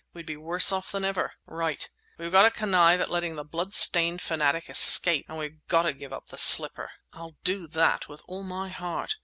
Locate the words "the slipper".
6.29-6.89